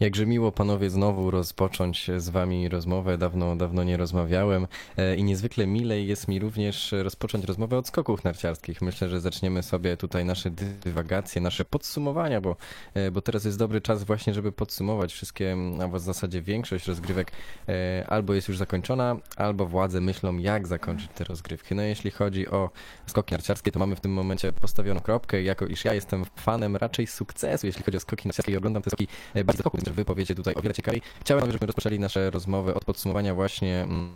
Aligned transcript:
Jakże 0.00 0.26
miło 0.26 0.52
panowie 0.52 0.90
znowu 0.90 1.30
rozpocząć 1.30 2.10
z 2.16 2.28
wami 2.28 2.68
rozmowę. 2.68 3.18
Dawno, 3.18 3.56
dawno 3.56 3.84
nie 3.84 3.96
rozmawiałem 3.96 4.66
e, 4.96 5.16
i 5.16 5.24
niezwykle 5.24 5.66
milej 5.66 6.06
jest 6.06 6.28
mi 6.28 6.38
również 6.38 6.94
rozpocząć 7.02 7.44
rozmowę 7.44 7.78
od 7.78 7.88
skoków 7.88 8.24
narciarskich. 8.24 8.82
Myślę, 8.82 9.08
że 9.08 9.20
zaczniemy 9.20 9.62
sobie 9.62 9.96
tutaj 9.96 10.24
nasze 10.24 10.50
dywagacje, 10.84 11.42
nasze 11.42 11.64
podsumowania, 11.64 12.40
bo, 12.40 12.56
e, 12.94 13.10
bo 13.10 13.20
teraz 13.20 13.44
jest 13.44 13.58
dobry 13.58 13.80
czas 13.80 14.04
właśnie, 14.04 14.34
żeby 14.34 14.52
podsumować 14.52 15.12
wszystkie, 15.12 15.56
a 15.82 15.88
w 15.88 16.00
zasadzie 16.00 16.42
większość 16.42 16.86
rozgrywek 16.86 17.32
e, 17.68 18.04
albo 18.08 18.34
jest 18.34 18.48
już 18.48 18.58
zakończona, 18.58 19.16
albo 19.36 19.66
władze 19.66 20.00
myślą, 20.00 20.38
jak 20.38 20.66
zakończyć 20.66 21.10
te 21.14 21.24
rozgrywki. 21.24 21.74
No 21.74 21.82
jeśli 21.82 22.10
chodzi 22.10 22.48
o 22.48 22.70
skoki 23.06 23.34
narciarskie, 23.34 23.72
to 23.72 23.78
mamy 23.78 23.96
w 23.96 24.00
tym 24.00 24.12
momencie 24.12 24.52
postawioną 24.52 25.00
kropkę, 25.00 25.42
jako 25.42 25.66
iż 25.66 25.84
ja 25.84 25.94
jestem 25.94 26.24
fanem 26.36 26.76
raczej 26.76 27.06
sukcesu, 27.06 27.66
jeśli 27.66 27.82
chodzi 27.82 27.96
o 27.96 28.00
skoki 28.00 28.28
narciarskie 28.28 28.52
i 28.52 28.56
oglądam 28.56 28.82
te 28.82 28.90
skoki 28.90 29.08
bardziej 29.34 29.60
skoków 29.60 29.87
że 29.88 29.94
wy 29.94 30.04
powiecie 30.04 30.34
tutaj 30.34 30.54
o 30.54 30.62
wiele 30.62 30.74
ciekawiej. 30.74 31.02
Chciałem, 31.20 31.46
żebyśmy 31.46 31.66
rozpoczęli 31.66 31.98
nasze 31.98 32.30
rozmowy 32.30 32.74
od 32.74 32.84
podsumowania 32.84 33.34
właśnie 33.34 33.82
mm, 33.82 34.14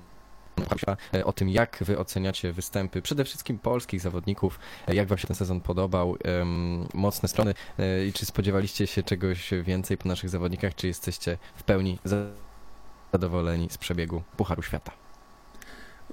o 1.25 1.33
tym, 1.33 1.49
jak 1.49 1.79
wy 1.81 1.99
oceniacie 1.99 2.53
występy 2.53 3.03
przede 3.03 3.25
wszystkim 3.25 3.59
polskich 3.59 4.01
zawodników, 4.01 4.59
jak 4.89 5.09
wam 5.09 5.19
się 5.19 5.27
ten 5.27 5.37
sezon 5.37 5.61
podobał, 5.61 6.17
mocne 6.95 7.29
strony 7.29 7.55
e, 7.79 8.07
i 8.07 8.13
czy 8.13 8.27
spodziewaliście 8.27 8.87
się 8.87 9.03
czegoś 9.03 9.51
więcej 9.63 9.99
po 9.99 10.09
naszych 10.09 10.31
zawodnikach, 10.31 10.75
czy 10.75 10.87
jesteście 10.87 11.39
w 11.55 11.63
pełni 11.63 11.99
zadowoleni 13.13 13.69
z 13.71 13.79
przebiegu 13.79 14.23
Pucharu 14.37 14.63
Świata? 14.63 15.02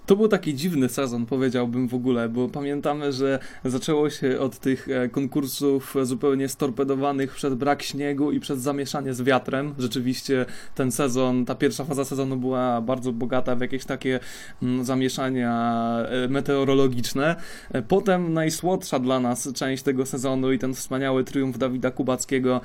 To 0.10 0.16
był 0.16 0.28
taki 0.28 0.56
dziwny 0.56 0.90
sezon, 0.90 1.26
powiedziałbym 1.26 1.88
w 1.88 1.94
ogóle, 1.94 2.30
bo 2.30 2.48
pamiętamy, 2.48 3.14
że 3.14 3.40
zaczęło 3.66 4.10
się 4.10 4.40
od 4.40 4.60
tych 4.60 4.88
e, 4.90 5.10
konkursów 5.10 5.96
zupełnie 6.04 6.50
storpedowanych 6.50 7.36
przed 7.36 7.56
brak 7.56 7.84
śniegu 7.84 8.32
i 8.32 8.40
przed 8.40 8.62
zamieszanie 8.62 9.14
z 9.14 9.22
wiatrem. 9.22 9.74
Rzeczywiście 9.78 10.46
ten 10.76 10.92
sezon, 10.92 11.46
ta 11.46 11.56
pierwsza 11.56 11.86
faza 11.86 12.06
sezonu 12.06 12.38
była 12.38 12.82
bardzo 12.82 13.12
bogata 13.12 13.56
w 13.56 13.62
jakieś 13.62 13.86
takie 13.86 14.20
mm, 14.64 14.86
zamieszania 14.86 15.84
e, 16.10 16.28
meteorologiczne. 16.28 17.36
E, 17.72 17.82
potem 17.82 18.34
najsłodsza 18.34 19.00
dla 19.00 19.20
nas 19.20 19.54
część 19.54 19.84
tego 19.84 20.06
sezonu 20.06 20.52
i 20.52 20.60
ten 20.60 20.74
wspaniały 20.74 21.24
triumf 21.24 21.58
Dawida 21.58 21.92
Kubackiego 21.92 22.62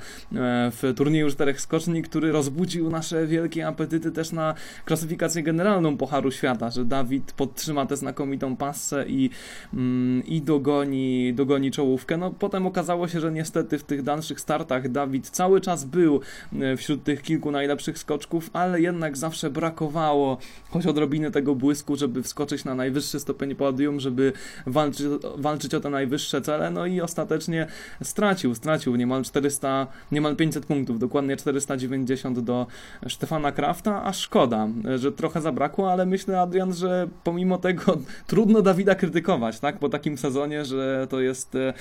w 0.71 0.93
turnieju 0.95 1.29
czterech 1.29 1.61
skoczni, 1.61 2.01
który 2.01 2.31
rozbudził 2.31 2.89
nasze 2.89 3.27
wielkie 3.27 3.67
apetyty 3.67 4.11
też 4.11 4.31
na 4.31 4.53
klasyfikację 4.85 5.43
generalną 5.43 5.97
Pucharu 5.97 6.31
Świata, 6.31 6.69
że 6.69 6.85
Dawid 6.85 7.34
podtrzyma 7.37 7.85
tę 7.85 7.97
znakomitą 7.97 8.55
passę 8.55 9.05
i, 9.07 9.29
mm, 9.73 10.23
i 10.25 10.41
dogoni, 10.41 11.33
dogoni 11.33 11.71
czołówkę. 11.71 12.17
No 12.17 12.31
potem 12.31 12.67
okazało 12.67 13.07
się, 13.07 13.19
że 13.19 13.31
niestety 13.31 13.79
w 13.79 13.83
tych 13.83 14.03
dalszych 14.03 14.39
startach 14.39 14.89
Dawid 14.89 15.29
cały 15.29 15.61
czas 15.61 15.85
był 15.85 16.21
e, 16.61 16.77
wśród 16.77 17.03
tych 17.03 17.21
kilku 17.21 17.51
najlepszych 17.51 17.99
skoczków, 17.99 18.49
ale 18.53 18.81
jednak 18.81 19.17
zawsze 19.17 19.49
brakowało 19.49 20.37
choć 20.69 20.85
odrobiny 20.85 21.31
tego 21.31 21.55
błysku, 21.55 21.95
żeby 21.95 22.23
wskoczyć 22.23 22.65
na 22.65 22.75
najwyższy 22.75 23.19
stopień 23.19 23.55
podium, 23.55 23.99
żeby 23.99 24.33
walczyć, 24.67 25.07
walczyć 25.37 25.73
o 25.73 25.79
te 25.79 25.89
najwyższe 25.89 26.41
cele, 26.41 26.71
no 26.71 26.85
i 26.85 27.01
ostatecznie 27.01 27.67
stracił, 28.03 28.55
stracił 28.55 28.95
niemal 28.95 29.23
400, 29.23 29.87
niemal 30.11 30.35
500 30.35 30.65
punktów, 30.65 30.99
dokładnie 30.99 31.37
490 31.37 32.39
do 32.39 32.67
Stefana 33.09 33.51
Krafta, 33.51 34.03
a 34.03 34.13
szkoda, 34.13 34.67
że 34.95 35.11
trochę 35.11 35.41
zabrakło, 35.41 35.91
ale 35.91 36.05
myślę 36.05 36.41
Adrian, 36.41 36.73
że 36.73 37.07
pomimo 37.25 37.57
tego 37.57 37.97
trudno 38.27 38.61
Dawida 38.61 38.95
krytykować, 38.95 39.59
tak? 39.59 39.79
Po 39.79 39.89
takim 39.89 40.17
sezonie, 40.17 40.65
że 40.65 41.07
to 41.09 41.19
jest, 41.19 41.55
e, 41.55 41.73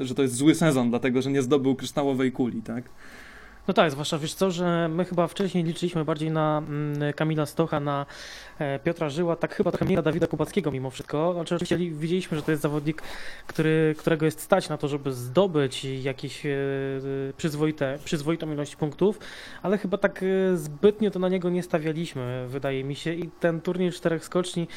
e, 0.00 0.04
że 0.04 0.14
to 0.14 0.22
jest 0.22 0.34
zły 0.34 0.54
sezon, 0.54 0.90
dlatego 0.90 1.22
że 1.22 1.30
nie 1.30 1.42
zdobył 1.42 1.74
kryształowej 1.74 2.32
kuli, 2.32 2.62
tak? 2.62 2.84
No 3.68 3.74
tak, 3.74 3.90
zwłaszcza 3.90 4.18
wiesz 4.18 4.34
co, 4.34 4.50
że 4.50 4.88
my 4.88 5.04
chyba 5.04 5.26
wcześniej 5.26 5.64
liczyliśmy 5.64 6.04
bardziej 6.04 6.30
na 6.30 6.62
mm, 6.68 7.12
Kamila 7.12 7.46
Stocha, 7.46 7.80
na 7.80 8.06
e, 8.58 8.78
Piotra 8.78 9.08
Żyła, 9.08 9.36
tak 9.36 9.54
chyba 9.54 9.70
trochę 9.70 9.84
mniej 9.84 9.96
na 9.96 10.02
Dawida 10.02 10.26
Kubackiego 10.26 10.70
mimo 10.70 10.90
wszystko. 10.90 11.32
Znaczy 11.32 11.54
oczywiście 11.54 11.78
widzieliśmy, 11.78 12.36
że 12.36 12.42
to 12.42 12.50
jest 12.50 12.62
zawodnik, 12.62 13.02
który, 13.46 13.94
którego 13.98 14.24
jest 14.24 14.40
stać 14.40 14.68
na 14.68 14.78
to, 14.78 14.88
żeby 14.88 15.12
zdobyć 15.12 15.84
jakieś 15.84 16.46
e, 16.46 16.50
przyzwoite, 17.36 17.98
przyzwoitą 18.04 18.52
ilość 18.52 18.76
punktów, 18.76 19.18
ale 19.62 19.78
chyba 19.78 19.98
tak 19.98 20.22
e, 20.22 20.56
zbytnio 20.56 21.10
to 21.10 21.18
na 21.18 21.28
niego 21.28 21.50
nie 21.50 21.62
stawialiśmy, 21.62 22.46
wydaje 22.48 22.84
mi 22.84 22.94
się. 22.94 23.12
I 23.12 23.30
ten 23.40 23.60
turniej 23.60 23.92
czterech 23.92 24.24
skoczni 24.24 24.68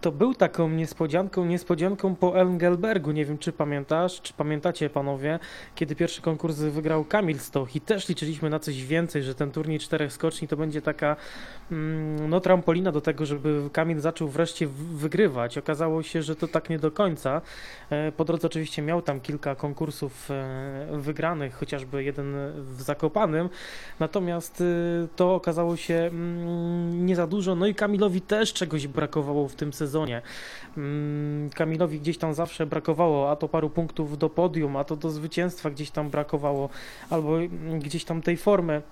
to 0.00 0.12
był 0.12 0.34
taką 0.34 0.68
niespodzianką, 0.68 1.44
niespodzianką 1.44 2.14
po 2.14 2.40
Engelbergu. 2.40 3.10
Nie 3.10 3.24
wiem, 3.24 3.38
czy 3.38 3.52
pamiętasz, 3.52 4.20
czy 4.20 4.32
pamiętacie 4.32 4.90
panowie, 4.90 5.38
kiedy 5.74 5.96
pierwszy 5.96 6.22
konkurs 6.22 6.56
wygrał 6.56 7.04
Kamil 7.04 7.38
Stoch 7.38 7.76
i 7.76 7.80
też 7.80 8.08
liczyliśmy 8.08 8.50
na 8.50 8.58
coś 8.58 8.84
więcej, 8.84 9.22
że 9.22 9.34
ten 9.34 9.50
turniej 9.50 9.78
czterech 9.78 10.12
skoczni 10.12 10.48
to 10.48 10.56
będzie 10.56 10.82
taka 10.82 11.16
mm, 11.72 12.30
no, 12.30 12.40
trampolina 12.40 12.92
do 12.92 13.00
tego, 13.00 13.26
żeby 13.26 13.70
Kamil 13.72 14.00
zaczął 14.00 14.28
wreszcie 14.28 14.66
wygrywać. 14.94 15.58
Okazało 15.58 16.02
się, 16.02 16.22
że 16.22 16.36
to 16.36 16.48
tak 16.48 16.70
nie 16.70 16.78
do 16.78 16.90
końca. 16.90 17.40
E, 17.90 18.12
po 18.12 18.24
drodze 18.24 18.46
oczywiście 18.46 18.82
miał 18.82 19.02
tam 19.02 19.20
kilka 19.20 19.54
konkursów 19.54 20.30
e, 20.30 20.86
wygranych, 20.92 21.54
chociażby 21.54 22.04
jeden 22.04 22.34
w 22.56 22.82
Zakopanym, 22.82 23.48
natomiast 24.00 24.60
e, 24.60 24.64
to 25.16 25.34
okazało 25.34 25.76
się 25.76 25.94
mm, 25.94 27.06
nie 27.06 27.16
za 27.16 27.26
dużo. 27.26 27.54
No 27.54 27.66
i 27.66 27.74
Kamilowi 27.74 28.20
też 28.20 28.52
czegoś 28.52 28.86
brakowało 28.86 29.48
w 29.48 29.54
tym 29.54 29.63
tym 29.64 29.72
sezonie. 29.72 30.22
Mm, 30.76 31.50
Kamilowi 31.50 32.00
gdzieś 32.00 32.18
tam 32.18 32.34
zawsze 32.34 32.66
brakowało, 32.66 33.30
a 33.30 33.36
to 33.36 33.48
paru 33.48 33.70
punktów 33.70 34.18
do 34.18 34.30
podium, 34.30 34.76
a 34.76 34.84
to 34.84 34.96
do 34.96 35.10
zwycięstwa 35.10 35.70
gdzieś 35.70 35.90
tam 35.90 36.10
brakowało, 36.10 36.68
albo 37.10 37.38
gdzieś 37.78 38.04
tam 38.04 38.22
tej 38.22 38.36
formy. 38.36 38.82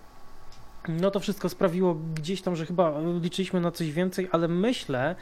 No 0.88 1.10
to 1.10 1.20
wszystko 1.20 1.48
sprawiło 1.48 1.96
gdzieś 2.14 2.42
tam, 2.42 2.56
że 2.56 2.66
chyba 2.66 3.00
liczyliśmy 3.22 3.60
na 3.60 3.70
coś 3.70 3.92
więcej, 3.92 4.28
ale 4.32 4.48
myślę, 4.48 5.16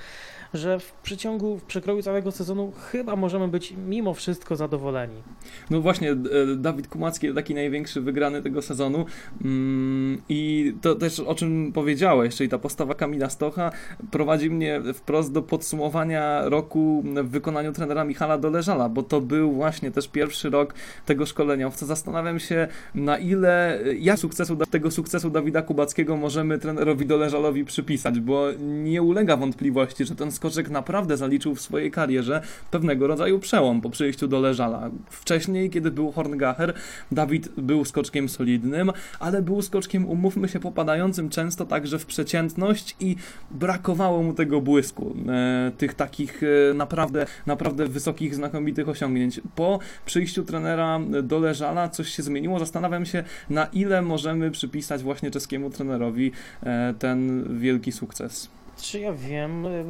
że 0.54 0.78
w 0.80 0.92
przeciągu, 0.92 1.58
w 1.58 1.62
przekroju 1.62 2.02
całego 2.02 2.30
sezonu 2.30 2.72
chyba 2.90 3.16
możemy 3.16 3.48
być 3.48 3.74
mimo 3.88 4.14
wszystko 4.14 4.56
zadowoleni. 4.56 5.22
No 5.70 5.80
właśnie, 5.80 6.10
e, 6.12 6.16
Dawid 6.56 6.88
Kumacki 6.88 7.34
taki 7.34 7.54
największy 7.54 8.00
wygrany 8.00 8.42
tego 8.42 8.62
sezonu 8.62 9.06
mm, 9.44 10.22
i 10.28 10.72
to 10.80 10.94
też 10.94 11.20
o 11.20 11.34
czym 11.34 11.72
powiedziałeś, 11.72 12.36
czyli 12.36 12.48
ta 12.48 12.58
postawa 12.58 12.94
Kamila 12.94 13.30
Stocha 13.30 13.72
prowadzi 14.10 14.50
mnie 14.50 14.80
wprost 14.94 15.32
do 15.32 15.42
podsumowania 15.42 16.48
roku 16.48 17.04
w 17.04 17.30
wykonaniu 17.30 17.72
trenera 17.72 18.04
Michala 18.04 18.38
Doleżala, 18.38 18.88
bo 18.88 19.02
to 19.02 19.20
był 19.20 19.52
właśnie 19.52 19.90
też 19.90 20.08
pierwszy 20.08 20.50
rok 20.50 20.74
tego 21.06 21.26
szkoleniowca. 21.26 21.86
Zastanawiam 21.86 22.38
się, 22.38 22.68
na 22.94 23.18
ile, 23.18 23.78
jak 23.98 24.18
sukcesu, 24.18 24.56
tego 24.56 24.90
sukcesu 24.90 25.30
Dawida 25.50 25.66
Kubackiego 25.66 26.16
możemy 26.16 26.58
trenerowi 26.58 27.06
Doleżalowi 27.06 27.64
przypisać, 27.64 28.20
bo 28.20 28.46
nie 28.58 29.02
ulega 29.02 29.36
wątpliwości, 29.36 30.04
że 30.04 30.14
ten 30.14 30.32
Skoczek 30.32 30.70
naprawdę 30.70 31.16
zaliczył 31.16 31.54
w 31.54 31.60
swojej 31.60 31.90
karierze 31.90 32.42
pewnego 32.70 33.06
rodzaju 33.06 33.38
przełom 33.38 33.80
po 33.80 33.90
przyjściu 33.90 34.28
do 34.28 34.40
Leżala. 34.40 34.90
Wcześniej, 35.10 35.70
kiedy 35.70 35.90
był 35.90 36.12
Horngacher, 36.12 36.74
Dawid 37.12 37.48
był 37.48 37.84
skoczkiem 37.84 38.28
solidnym, 38.28 38.92
ale 39.20 39.42
był 39.42 39.62
skoczkiem, 39.62 40.08
umówmy 40.08 40.48
się, 40.48 40.60
popadającym 40.60 41.28
często 41.28 41.66
także 41.66 41.98
w 41.98 42.06
przeciętność 42.06 42.96
i 43.00 43.16
brakowało 43.50 44.22
mu 44.22 44.34
tego 44.34 44.60
błysku, 44.60 45.16
e, 45.28 45.72
tych 45.78 45.94
takich 45.94 46.42
e, 46.42 46.74
naprawdę, 46.74 47.26
naprawdę 47.46 47.86
wysokich, 47.86 48.34
znakomitych 48.34 48.88
osiągnięć. 48.88 49.40
Po 49.54 49.78
przyjściu 50.06 50.44
trenera 50.44 51.00
do 51.22 51.38
Leżala 51.38 51.88
coś 51.88 52.08
się 52.08 52.22
zmieniło. 52.22 52.58
Zastanawiam 52.58 53.06
się, 53.06 53.24
na 53.50 53.64
ile 53.64 54.02
możemy 54.02 54.50
przypisać 54.50 55.02
właśnie 55.02 55.30
czeskiemu 55.40 55.70
trenerowi 55.70 56.32
e, 56.62 56.94
ten 56.98 57.44
wielki 57.58 57.92
sukces. 57.92 58.48
Czy 58.76 59.00
ja 59.00 59.12
wiem, 59.12 59.66
y, 59.66 59.80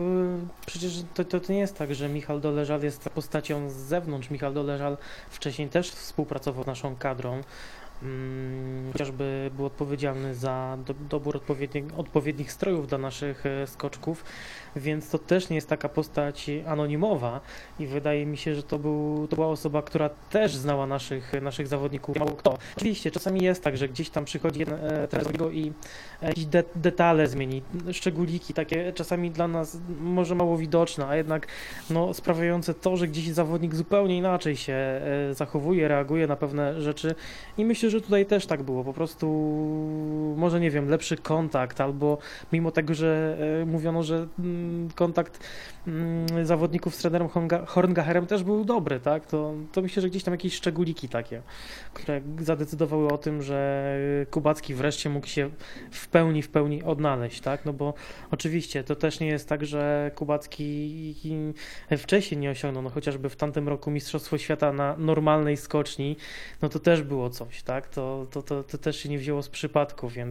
przecież 0.66 0.92
to, 1.14 1.24
to, 1.24 1.40
to, 1.40 1.52
nie 1.52 1.58
jest 1.58 1.78
tak, 1.78 1.94
że 1.94 2.08
Michał 2.08 2.40
Doleżal 2.40 2.82
jest 2.82 3.08
postacią 3.08 3.70
z 3.70 3.74
zewnątrz. 3.74 4.30
Michał 4.30 4.54
Doleżal 4.54 4.96
wcześniej 5.30 5.68
też 5.68 5.90
współpracował 5.90 6.64
z 6.64 6.66
naszą 6.66 6.96
kadrą. 6.96 7.40
Mm, 8.02 8.92
chociażby 8.92 9.50
był 9.56 9.66
odpowiedzialny 9.66 10.34
za 10.34 10.78
dobór 11.10 11.36
odpowiednich, 11.96 12.52
strojów 12.52 12.86
dla 12.86 12.98
naszych 12.98 13.46
e, 13.46 13.66
skoczków, 13.66 14.24
więc 14.76 15.10
to 15.10 15.18
też 15.18 15.48
nie 15.48 15.56
jest 15.56 15.68
taka 15.68 15.88
postać 15.88 16.50
anonimowa 16.66 17.40
i 17.78 17.86
wydaje 17.86 18.26
mi 18.26 18.36
się, 18.36 18.54
że 18.54 18.62
to, 18.62 18.78
był, 18.78 19.26
to 19.30 19.36
była 19.36 19.48
osoba, 19.48 19.82
która 19.82 20.08
też 20.08 20.56
znała 20.56 20.86
naszych, 20.86 21.32
naszych 21.42 21.66
zawodników, 21.66 22.16
mało 22.16 22.30
kto. 22.30 22.58
Oczywiście 22.76 23.10
czasami 23.10 23.44
jest 23.44 23.64
tak, 23.64 23.76
że 23.76 23.88
gdzieś 23.88 24.10
tam 24.10 24.24
przychodzi 24.24 24.60
jeden 24.60 24.78
e, 24.84 25.08
i 25.52 25.72
jakieś 26.22 26.44
de, 26.44 26.64
detale 26.74 27.26
zmieni, 27.26 27.62
szczególiki 27.92 28.54
takie 28.54 28.92
czasami 28.92 29.30
dla 29.30 29.48
nas 29.48 29.78
może 30.00 30.34
mało 30.34 30.56
widoczne, 30.56 31.06
a 31.06 31.16
jednak 31.16 31.46
no, 31.90 32.14
sprawiające 32.14 32.74
to, 32.74 32.96
że 32.96 33.08
gdzieś 33.08 33.28
zawodnik 33.28 33.74
zupełnie 33.74 34.16
inaczej 34.16 34.56
się 34.56 34.72
e, 34.72 35.34
zachowuje, 35.34 35.88
reaguje 35.88 36.26
na 36.26 36.36
pewne 36.36 36.80
rzeczy. 36.82 37.14
I 37.58 37.64
myślę, 37.64 37.89
że 37.90 38.00
tutaj 38.00 38.26
też 38.26 38.46
tak 38.46 38.62
było. 38.62 38.84
Po 38.84 38.92
prostu 38.92 39.26
może 40.40 40.60
nie 40.60 40.70
wiem, 40.70 40.88
lepszy 40.88 41.16
kontakt, 41.16 41.80
albo 41.80 42.18
mimo 42.52 42.70
tego, 42.70 42.94
że 42.94 43.36
e, 43.62 43.66
mówiono, 43.66 44.02
że 44.02 44.26
mm, 44.38 44.88
kontakt 44.94 45.40
mm, 45.86 46.46
zawodników 46.46 46.94
z 46.94 46.98
trenerem 46.98 47.28
Hornga- 47.28 47.66
Horngacherem 47.66 48.26
też 48.26 48.42
był 48.42 48.64
dobry, 48.64 49.00
tak? 49.00 49.26
To, 49.26 49.54
to 49.72 49.82
myślę, 49.82 50.02
że 50.02 50.10
gdzieś 50.10 50.22
tam 50.22 50.34
jakieś 50.34 50.54
szczególiki 50.54 51.08
takie, 51.08 51.42
które 51.94 52.20
zadecydowały 52.38 53.08
o 53.08 53.18
tym, 53.18 53.42
że 53.42 53.96
Kubacki 54.30 54.74
wreszcie 54.74 55.10
mógł 55.10 55.26
się 55.26 55.50
w 55.90 56.08
pełni, 56.08 56.42
w 56.42 56.48
pełni 56.48 56.82
odnaleźć, 56.82 57.40
tak? 57.40 57.64
No 57.64 57.72
bo 57.72 57.94
oczywiście 58.30 58.84
to 58.84 58.96
też 58.96 59.20
nie 59.20 59.26
jest 59.26 59.48
tak, 59.48 59.66
że 59.66 60.10
Kubacki 60.14 61.14
wcześniej 61.98 62.40
nie 62.40 62.50
osiągnął, 62.50 62.82
no 62.82 62.90
chociażby 62.90 63.28
w 63.28 63.36
tamtym 63.36 63.68
roku 63.68 63.90
Mistrzostwo 63.90 64.38
Świata 64.38 64.72
na 64.72 64.96
normalnej 64.98 65.56
skoczni, 65.56 66.16
no 66.62 66.68
to 66.68 66.78
też 66.78 67.02
było 67.02 67.30
coś, 67.30 67.62
tak? 67.62 67.88
To, 67.88 68.26
to, 68.30 68.42
to, 68.42 68.64
to 68.64 68.78
też 68.78 68.96
się 68.96 69.08
nie 69.08 69.18
wzięło 69.18 69.42
z 69.42 69.48
przypadku, 69.48 70.08
więc 70.08 70.29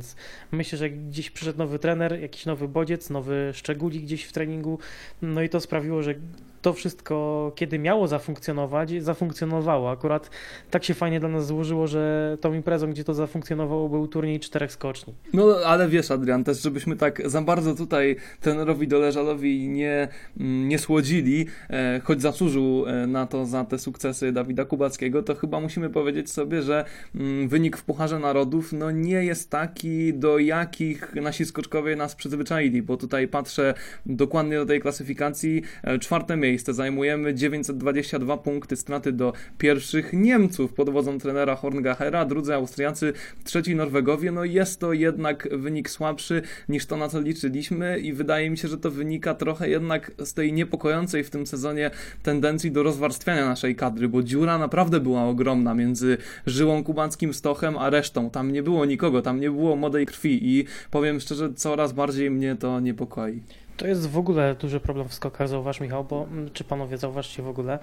myślę, 0.51 0.77
że 0.77 0.89
gdzieś 0.89 1.31
przyszedł 1.31 1.57
nowy 1.57 1.79
trener, 1.79 2.21
jakiś 2.21 2.45
nowy 2.45 2.67
bodziec, 2.67 3.09
nowy 3.09 3.51
szczególik 3.53 4.03
gdzieś 4.03 4.23
w 4.23 4.31
treningu, 4.31 4.79
no 5.21 5.41
i 5.41 5.49
to 5.49 5.59
sprawiło, 5.59 6.03
że 6.03 6.15
to 6.61 6.73
wszystko, 6.73 7.51
kiedy 7.55 7.79
miało 7.79 8.07
zafunkcjonować, 8.07 9.03
zafunkcjonowało. 9.03 9.91
Akurat 9.91 10.29
tak 10.71 10.83
się 10.83 10.93
fajnie 10.93 11.19
dla 11.19 11.29
nas 11.29 11.47
złożyło, 11.47 11.87
że 11.87 12.37
tą 12.41 12.53
imprezą, 12.53 12.89
gdzie 12.89 13.03
to 13.03 13.13
zafunkcjonowało, 13.13 13.89
był 13.89 14.07
turniej 14.07 14.39
czterech 14.39 14.71
skoczni. 14.71 15.13
No 15.33 15.55
ale 15.65 15.87
wiesz, 15.87 16.11
Adrian, 16.11 16.43
też 16.43 16.61
żebyśmy 16.61 16.95
tak 16.95 17.29
za 17.29 17.41
bardzo 17.41 17.75
tutaj 17.75 18.15
trenerowi 18.41 18.87
Doleżalowi 18.87 19.69
nie, 19.69 20.07
mm, 20.39 20.67
nie 20.67 20.79
słodzili, 20.79 21.45
e, 21.69 22.01
choć 22.03 22.21
zasłużył 22.21 22.85
e, 22.87 23.07
na 23.07 23.25
to 23.25 23.45
za 23.45 23.65
te 23.65 23.79
sukcesy 23.79 24.31
Dawida 24.31 24.65
Kubackiego, 24.65 25.23
to 25.23 25.35
chyba 25.35 25.59
musimy 25.59 25.89
powiedzieć 25.89 26.31
sobie, 26.31 26.61
że 26.61 26.85
mm, 27.15 27.47
wynik 27.47 27.77
w 27.77 27.83
Pucharze 27.83 28.19
Narodów 28.19 28.73
no 28.73 28.91
nie 28.91 29.23
jest 29.23 29.49
taki, 29.49 30.13
do 30.13 30.39
jakich 30.39 31.15
nasi 31.15 31.45
skoczkowie 31.45 31.95
nas 31.95 32.15
przyzwyczaili, 32.15 32.81
bo 32.81 32.97
tutaj 32.97 33.27
patrzę 33.27 33.73
dokładnie 34.05 34.57
do 34.57 34.65
tej 34.65 34.81
klasyfikacji, 34.81 35.61
e, 35.83 35.99
czwarte 35.99 36.37
miejsce 36.37 36.48
miejsce. 36.49 36.73
Zajmujemy 36.73 37.33
922 37.33 38.37
punkty 38.37 38.75
straty 38.75 39.11
do 39.11 39.33
pierwszych 39.57 40.13
Niemców 40.13 40.73
pod 40.73 40.89
wodzą 40.89 41.19
trenera 41.19 41.55
Horngachera, 41.55 42.25
drudzy 42.25 42.53
Austriacy, 42.53 43.13
trzeci 43.43 43.75
Norwegowie. 43.75 44.31
No 44.31 44.45
jest 44.45 44.79
to 44.79 44.93
jednak 44.93 45.47
wynik 45.51 45.89
słabszy 45.89 46.41
niż 46.69 46.85
to, 46.85 46.97
na 46.97 47.09
co 47.09 47.21
liczyliśmy 47.21 47.99
i 47.99 48.13
wydaje 48.13 48.49
mi 48.49 48.57
się, 48.57 48.67
że 48.67 48.77
to 48.77 48.91
wynika 48.91 49.35
trochę 49.35 49.69
jednak 49.69 50.11
z 50.17 50.33
tej 50.33 50.53
niepokojącej 50.53 51.23
w 51.23 51.29
tym 51.29 51.47
sezonie 51.47 51.91
tendencji 52.23 52.71
do 52.71 52.83
rozwarstwiania 52.83 53.45
naszej 53.45 53.75
kadry, 53.75 54.07
bo 54.07 54.23
dziura 54.23 54.57
naprawdę 54.57 54.99
była 54.99 55.23
ogromna 55.25 55.73
między 55.73 56.17
żyłą 56.45 56.83
kubańskim 56.83 57.33
Stochem 57.33 57.77
a 57.77 57.89
resztą. 57.89 58.29
Tam 58.29 58.51
nie 58.51 58.63
było 58.63 58.85
nikogo, 58.85 59.21
tam 59.21 59.39
nie 59.39 59.51
było 59.51 59.75
młodej 59.75 60.05
krwi 60.05 60.39
i 60.41 60.65
powiem 60.91 61.19
szczerze, 61.19 61.53
coraz 61.53 61.93
bardziej 61.93 62.31
mnie 62.31 62.55
to 62.55 62.79
niepokoi. 62.79 63.41
To 63.79 63.87
jest 63.87 64.09
w 64.09 64.17
ogóle 64.17 64.55
duży 64.55 64.79
problem 64.79 65.07
w 65.07 65.13
skokach, 65.13 65.47
zauważ 65.47 65.79
Michał, 65.79 66.03
bo, 66.03 66.23
mm, 66.23 66.49
czy 66.51 66.63
panowie 66.63 66.97
zauważcie 66.97 67.43
w 67.43 67.47
ogóle, 67.47 67.79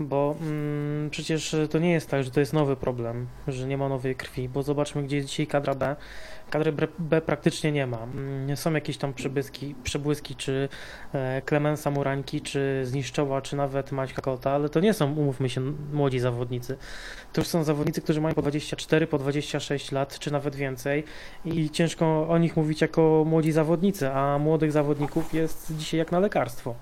bo 0.00 0.34
mm, 0.40 1.10
przecież 1.10 1.56
to 1.70 1.78
nie 1.78 1.90
jest 1.92 2.10
tak, 2.10 2.24
że 2.24 2.30
to 2.30 2.40
jest 2.40 2.52
nowy 2.52 2.76
problem, 2.76 3.26
że 3.48 3.66
nie 3.66 3.78
ma 3.78 3.88
nowej 3.88 4.16
krwi, 4.16 4.48
bo 4.48 4.62
zobaczmy, 4.62 5.02
gdzie 5.02 5.16
jest 5.16 5.28
dzisiaj 5.28 5.46
kadra 5.46 5.74
B. 5.74 5.96
Kadry 6.50 6.72
B 6.98 7.20
praktycznie 7.20 7.72
nie 7.72 7.86
ma. 7.86 8.02
Mm, 8.02 8.56
są 8.56 8.72
jakieś 8.72 8.96
tam 8.96 9.14
przebłyski, 9.14 9.74
przebłyski 9.82 10.36
czy 10.36 10.68
e, 11.12 11.42
Klemensa 11.42 11.90
Murańki, 11.90 12.40
czy 12.40 12.82
Zniszczoła, 12.84 13.42
czy 13.42 13.56
nawet 13.56 13.92
Maćka 13.92 14.22
Kota, 14.22 14.50
ale 14.50 14.68
to 14.68 14.80
nie 14.80 14.94
są, 14.94 15.12
umówmy 15.12 15.48
się, 15.48 15.60
młodzi 15.92 16.18
zawodnicy. 16.18 16.76
To 17.32 17.40
już 17.40 17.48
są 17.48 17.64
zawodnicy, 17.64 18.02
którzy 18.02 18.20
mają 18.20 18.34
po 18.34 18.42
24, 18.42 19.06
po 19.06 19.18
26 19.18 19.92
lat, 19.92 20.18
czy 20.18 20.32
nawet 20.32 20.56
więcej 20.56 21.04
i 21.44 21.70
ciężko 21.70 22.28
o 22.28 22.38
nich 22.38 22.56
mówić 22.56 22.80
jako 22.80 23.24
młodzi 23.26 23.52
zawodnicy, 23.52 24.10
a 24.10 24.38
młodych 24.38 24.72
zawodników 24.72 25.34
jest 25.34 25.76
dzisiaj 25.76 25.98
jak 25.98 26.12
na 26.12 26.18
lekarstwo. 26.18 26.74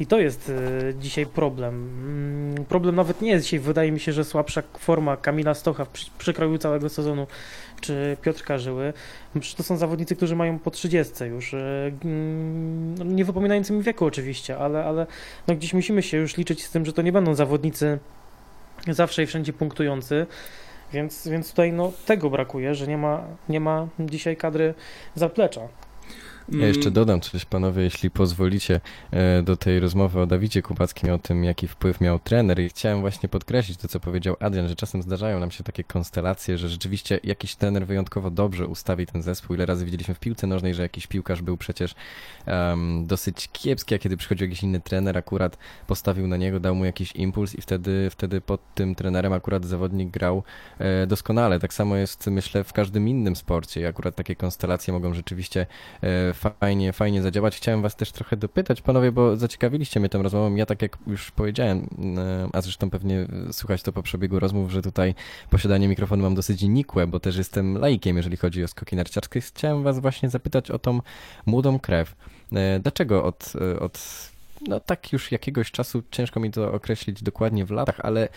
I 0.00 0.06
to 0.06 0.20
jest 0.20 0.52
e, 0.88 0.94
dzisiaj 0.94 1.26
problem. 1.26 1.74
Mm, 1.74 2.64
problem 2.64 2.94
nawet 2.94 3.22
nie 3.22 3.30
jest 3.30 3.44
dzisiaj, 3.44 3.60
wydaje 3.60 3.92
mi 3.92 4.00
się, 4.00 4.12
że 4.12 4.24
słabsza 4.24 4.62
forma 4.78 5.16
Kamila 5.16 5.54
Stocha 5.54 5.84
w 5.84 5.90
przekroju 6.18 6.58
całego 6.58 6.88
sezonu 6.88 7.26
czy 7.80 8.16
Piotrka 8.22 8.58
Żyły, 8.58 8.92
to 9.56 9.62
są 9.62 9.76
zawodnicy, 9.76 10.16
którzy 10.16 10.36
mają 10.36 10.58
po 10.58 10.70
30 10.70 11.24
już, 11.24 11.54
e, 11.54 11.90
no, 12.98 13.04
nie 13.04 13.24
wypominając 13.24 13.70
mi 13.70 13.82
wieku 13.82 14.06
oczywiście, 14.06 14.58
ale, 14.58 14.84
ale 14.84 15.06
no 15.48 15.54
gdzieś 15.54 15.74
musimy 15.74 16.02
się 16.02 16.16
już 16.16 16.36
liczyć 16.36 16.64
z 16.64 16.70
tym, 16.70 16.86
że 16.86 16.92
to 16.92 17.02
nie 17.02 17.12
będą 17.12 17.34
zawodnicy 17.34 17.98
zawsze 18.88 19.22
i 19.22 19.26
wszędzie 19.26 19.52
punktujący, 19.52 20.26
więc, 20.92 21.28
więc 21.28 21.50
tutaj 21.50 21.72
no, 21.72 21.92
tego 22.06 22.30
brakuje, 22.30 22.74
że 22.74 22.86
nie 22.86 22.98
ma, 22.98 23.24
nie 23.48 23.60
ma 23.60 23.88
dzisiaj 24.00 24.36
kadry 24.36 24.74
zaplecza. 25.14 25.60
Ja 26.50 26.66
jeszcze 26.66 26.90
dodam 26.90 27.20
coś, 27.20 27.44
panowie, 27.44 27.82
jeśli 27.82 28.10
pozwolicie, 28.10 28.80
e, 29.10 29.42
do 29.42 29.56
tej 29.56 29.80
rozmowy 29.80 30.20
o 30.20 30.26
Dawidzie 30.26 30.62
Kubackim, 30.62 31.12
o 31.12 31.18
tym, 31.18 31.44
jaki 31.44 31.68
wpływ 31.68 32.00
miał 32.00 32.18
trener. 32.18 32.60
I 32.60 32.68
chciałem 32.68 33.00
właśnie 33.00 33.28
podkreślić 33.28 33.78
to, 33.78 33.88
co 33.88 34.00
powiedział 34.00 34.36
Adrian, 34.40 34.68
że 34.68 34.76
czasem 34.76 35.02
zdarzają 35.02 35.40
nam 35.40 35.50
się 35.50 35.64
takie 35.64 35.84
konstelacje, 35.84 36.58
że 36.58 36.68
rzeczywiście 36.68 37.20
jakiś 37.24 37.54
trener 37.56 37.86
wyjątkowo 37.86 38.30
dobrze 38.30 38.66
ustawi 38.66 39.06
ten 39.06 39.22
zespół. 39.22 39.56
Ile 39.56 39.66
razy 39.66 39.84
widzieliśmy 39.84 40.14
w 40.14 40.20
piłce 40.20 40.46
nożnej, 40.46 40.74
że 40.74 40.82
jakiś 40.82 41.06
piłkarz 41.06 41.42
był 41.42 41.56
przecież 41.56 41.94
um, 42.46 43.06
dosyć 43.06 43.48
kiepski, 43.52 43.94
a 43.94 43.98
kiedy 43.98 44.16
przychodził 44.16 44.46
jakiś 44.46 44.62
inny 44.62 44.80
trener, 44.80 45.18
akurat 45.18 45.58
postawił 45.86 46.26
na 46.26 46.36
niego, 46.36 46.60
dał 46.60 46.74
mu 46.74 46.84
jakiś 46.84 47.12
impuls 47.16 47.54
i 47.54 47.60
wtedy, 47.62 48.10
wtedy 48.10 48.40
pod 48.40 48.74
tym 48.74 48.94
trenerem 48.94 49.32
akurat 49.32 49.64
zawodnik 49.64 50.10
grał 50.10 50.42
e, 50.78 51.06
doskonale. 51.06 51.60
Tak 51.60 51.74
samo 51.74 51.96
jest, 51.96 52.26
myślę, 52.26 52.64
w 52.64 52.72
każdym 52.72 53.08
innym 53.08 53.36
sporcie. 53.36 53.80
I 53.80 53.86
akurat 53.86 54.14
takie 54.14 54.36
konstelacje 54.36 54.92
mogą 54.92 55.14
rzeczywiście 55.14 55.66
e, 56.02 56.34
fajnie, 56.40 56.92
fajnie 56.92 57.22
zadziałać. 57.22 57.56
Chciałem 57.56 57.82
was 57.82 57.96
też 57.96 58.12
trochę 58.12 58.36
dopytać, 58.36 58.82
panowie, 58.82 59.12
bo 59.12 59.36
zaciekawiliście 59.36 60.00
mnie 60.00 60.08
tą 60.08 60.22
rozmową. 60.22 60.54
Ja 60.54 60.66
tak 60.66 60.82
jak 60.82 60.98
już 61.06 61.30
powiedziałem, 61.30 61.88
e, 62.18 62.48
a 62.52 62.60
zresztą 62.60 62.90
pewnie 62.90 63.26
słuchać 63.52 63.82
to 63.82 63.92
po 63.92 64.02
przebiegu 64.02 64.40
rozmów, 64.40 64.70
że 64.70 64.82
tutaj 64.82 65.14
posiadanie 65.50 65.88
mikrofonu 65.88 66.22
mam 66.22 66.34
dosyć 66.34 66.62
nikłe, 66.62 67.06
bo 67.06 67.20
też 67.20 67.36
jestem 67.36 67.78
laikiem, 67.78 68.16
jeżeli 68.16 68.36
chodzi 68.36 68.64
o 68.64 68.68
skoki 68.68 68.96
narciarskie. 68.96 69.40
Chciałem 69.40 69.82
was 69.82 69.98
właśnie 69.98 70.30
zapytać 70.30 70.70
o 70.70 70.78
tą 70.78 71.00
młodą 71.46 71.78
krew. 71.78 72.16
E, 72.52 72.80
dlaczego 72.80 73.24
od, 73.24 73.52
e, 73.60 73.80
od 73.80 74.30
no 74.68 74.80
tak 74.80 75.12
już 75.12 75.32
jakiegoś 75.32 75.70
czasu, 75.70 76.02
ciężko 76.10 76.40
mi 76.40 76.50
to 76.50 76.72
określić 76.72 77.22
dokładnie 77.22 77.64
w 77.64 77.70
latach, 77.70 78.00
ale 78.02 78.28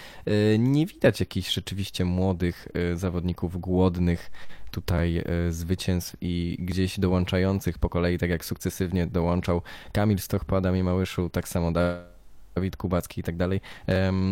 nie 0.59 0.85
widać 0.85 1.19
jakichś 1.19 1.53
rzeczywiście 1.53 2.05
młodych 2.05 2.67
zawodników 2.95 3.61
głodnych 3.61 4.31
tutaj 4.73 5.17
e, 5.17 5.51
zwycięstw 5.51 6.15
i 6.21 6.57
gdzieś 6.59 6.99
dołączających 6.99 7.79
po 7.79 7.89
kolei, 7.89 8.17
tak 8.17 8.29
jak 8.29 8.45
sukcesywnie 8.45 9.07
dołączał 9.07 9.61
Kamil 9.91 10.19
Stoch 10.19 10.45
po 10.45 10.57
Adamie 10.57 10.83
Małyszu, 10.83 11.29
tak 11.29 11.47
samo 11.47 11.71
Dawid 12.55 12.77
Kubacki 12.77 13.21
i 13.21 13.23
tak 13.23 13.37
dalej. 13.37 13.61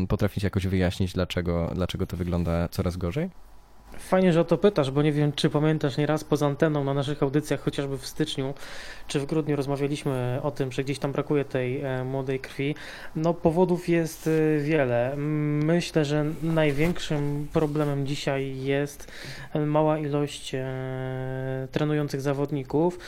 Potraficie 0.07 0.47
jakoś 0.47 0.67
wyjaśnić, 0.67 1.13
dlaczego, 1.13 1.71
dlaczego 1.75 2.07
to 2.07 2.17
wygląda 2.17 2.67
coraz 2.67 2.97
gorzej? 2.97 3.29
Fajnie, 3.97 4.33
że 4.33 4.41
o 4.41 4.43
to 4.43 4.57
pytasz, 4.57 4.91
bo 4.91 5.01
nie 5.01 5.11
wiem, 5.11 5.31
czy 5.33 5.49
pamiętasz 5.49 5.97
nieraz 5.97 6.23
poza 6.23 6.45
anteną 6.45 6.83
na 6.83 6.93
naszych 6.93 7.23
audycjach, 7.23 7.61
chociażby 7.61 7.97
w 7.97 8.05
styczniu 8.05 8.53
czy 9.07 9.19
w 9.19 9.25
grudniu 9.25 9.55
rozmawialiśmy 9.55 10.39
o 10.43 10.51
tym, 10.51 10.71
że 10.71 10.83
gdzieś 10.83 10.99
tam 10.99 11.11
brakuje 11.11 11.45
tej 11.45 11.81
e, 11.81 12.03
młodej 12.03 12.39
krwi. 12.39 12.75
No, 13.15 13.33
powodów 13.33 13.89
jest 13.89 14.27
e, 14.27 14.59
wiele. 14.59 15.13
Myślę, 15.17 16.05
że 16.05 16.25
największym 16.43 17.47
problemem 17.53 18.07
dzisiaj 18.07 18.57
jest 18.57 19.11
mała 19.65 19.99
ilość 19.99 20.55
e, 20.55 21.67
trenujących 21.71 22.21
zawodników. 22.21 22.99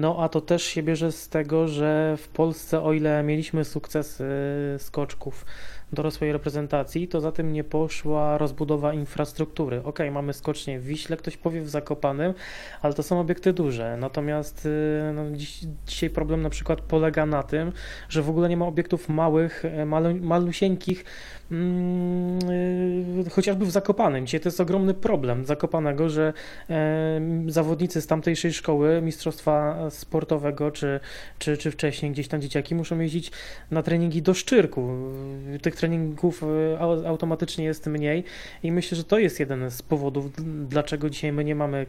No, 0.00 0.16
a 0.20 0.28
to 0.28 0.40
też 0.40 0.62
się 0.62 0.82
bierze 0.82 1.12
z 1.12 1.28
tego, 1.28 1.68
że 1.68 2.16
w 2.18 2.28
Polsce, 2.28 2.82
o 2.82 2.92
ile 2.92 3.22
mieliśmy 3.22 3.64
sukcesy 3.64 4.24
skoczków, 4.78 5.44
dorosłej 5.94 6.32
reprezentacji, 6.32 7.08
to 7.08 7.20
za 7.20 7.32
tym 7.32 7.52
nie 7.52 7.64
poszła 7.64 8.38
rozbudowa 8.38 8.94
infrastruktury. 8.94 9.82
Ok, 9.84 9.98
mamy 10.12 10.32
skocznie 10.32 10.80
w 10.80 10.84
Wiśle, 10.84 11.16
ktoś 11.16 11.36
powie 11.36 11.62
w 11.62 11.68
Zakopanym, 11.68 12.34
ale 12.82 12.94
to 12.94 13.02
są 13.02 13.20
obiekty 13.20 13.52
duże. 13.52 13.96
Natomiast 14.00 14.66
y, 14.66 14.70
no, 15.14 15.30
dziś, 15.30 15.60
dzisiaj 15.86 16.10
problem 16.10 16.42
na 16.42 16.50
przykład 16.50 16.80
polega 16.80 17.26
na 17.26 17.42
tym, 17.42 17.72
że 18.08 18.22
w 18.22 18.30
ogóle 18.30 18.48
nie 18.48 18.56
ma 18.56 18.66
obiektów 18.66 19.08
małych, 19.08 19.64
e, 19.64 19.86
malu, 19.86 20.14
malusieńkich, 20.20 21.04
yy, 21.50 23.30
chociażby 23.30 23.66
w 23.66 23.70
Zakopanym. 23.70 24.26
Dzisiaj 24.26 24.40
to 24.40 24.48
jest 24.48 24.60
ogromny 24.60 24.94
problem 24.94 25.44
Zakopanego, 25.44 26.08
że 26.08 26.32
yy, 26.68 27.52
zawodnicy 27.52 28.00
z 28.00 28.06
tamtejszej 28.06 28.52
szkoły 28.52 29.02
mistrzostwa 29.02 29.76
sportowego, 29.90 30.70
czy, 30.70 31.00
czy, 31.38 31.56
czy 31.56 31.70
wcześniej 31.70 32.12
gdzieś 32.12 32.28
tam 32.28 32.40
dzieciaki 32.40 32.74
muszą 32.74 33.00
jeździć 33.00 33.30
na 33.70 33.82
treningi 33.82 34.22
do 34.22 34.34
Szczyrku. 34.34 34.90
Tych 35.62 35.76
treningów 35.84 36.42
e, 36.42 37.08
automatycznie 37.08 37.64
jest 37.64 37.86
mniej 37.86 38.24
i 38.62 38.72
myślę, 38.72 38.96
że 38.96 39.04
to 39.04 39.18
jest 39.18 39.40
jeden 39.40 39.70
z 39.70 39.82
powodów, 39.82 40.30
dlaczego 40.68 41.10
dzisiaj 41.10 41.32
my 41.32 41.44
nie 41.44 41.54
mamy 41.54 41.86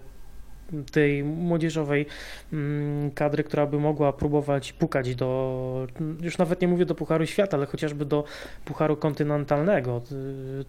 tej 0.92 1.24
młodzieżowej 1.24 2.06
mm, 2.54 3.12
kadry, 3.12 3.44
która 3.44 3.66
by 3.66 3.80
mogła 3.80 4.14
próbować 4.14 4.74
pukać 4.74 5.16
do, 5.16 5.88
już 6.22 6.38
nawet 6.38 6.62
nie 6.62 6.68
mówię 6.68 6.86
do 6.86 6.96
Pucharu 6.96 7.26
Świata, 7.26 7.58
ale 7.58 7.66
chociażby 7.66 8.06
do 8.06 8.24
Pucharu 8.66 8.98
Kontynentalnego. 8.98 10.02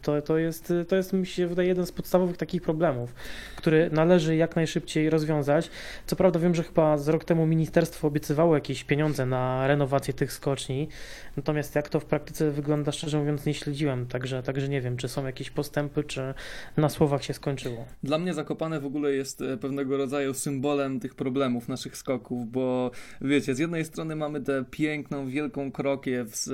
To, 0.02 0.22
to, 0.22 0.38
jest, 0.38 0.72
to 0.88 0.96
jest, 0.96 1.12
mi 1.12 1.26
się 1.26 1.46
wydaje, 1.46 1.68
jeden 1.68 1.86
z 1.86 1.92
podstawowych 1.92 2.36
takich 2.36 2.62
problemów, 2.62 3.14
który 3.56 3.90
należy 3.92 4.36
jak 4.36 4.56
najszybciej 4.56 5.10
rozwiązać. 5.10 5.70
Co 6.06 6.16
prawda 6.16 6.38
wiem, 6.38 6.54
że 6.54 6.62
chyba 6.62 6.98
z 6.98 7.08
rok 7.08 7.24
temu 7.24 7.46
ministerstwo 7.46 8.08
obiecywało 8.08 8.54
jakieś 8.54 8.84
pieniądze 8.84 9.26
na 9.26 9.66
renowację 9.66 10.14
tych 10.14 10.32
skoczni, 10.32 10.88
natomiast 11.36 11.74
jak 11.74 11.88
to 11.88 12.00
w 12.00 12.04
praktyce 12.04 12.50
wygląda, 12.50 12.92
szczerze 12.92 13.18
mówiąc, 13.18 13.46
nie 13.46 13.54
śledziłem, 13.54 14.06
także, 14.06 14.42
także 14.42 14.68
nie 14.68 14.80
wiem, 14.80 14.96
czy 14.96 15.08
są 15.08 15.26
jakieś 15.26 15.50
postępy, 15.50 16.04
czy 16.04 16.34
na 16.76 16.88
słowach 16.88 17.24
się 17.24 17.34
skończyło. 17.34 17.84
Dla 18.02 18.18
mnie 18.18 18.34
Zakopane 18.34 18.80
w 18.80 18.86
ogóle 18.86 19.12
jest 19.12 19.42
e, 19.42 19.56
pewnego 19.86 19.96
rodzaju 19.96 20.34
symbolem 20.34 21.00
tych 21.00 21.14
problemów 21.14 21.68
naszych 21.68 21.96
skoków, 21.96 22.50
bo 22.50 22.90
wiecie, 23.20 23.54
z 23.54 23.58
jednej 23.58 23.84
strony 23.84 24.16
mamy 24.16 24.40
tę 24.40 24.64
piękną, 24.70 25.28
wielką 25.28 25.72
krokiew 25.72 26.36
z 26.36 26.48